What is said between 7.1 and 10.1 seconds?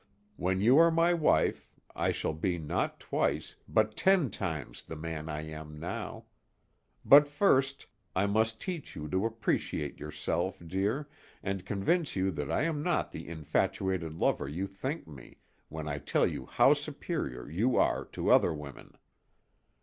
first, I must teach you to appreciate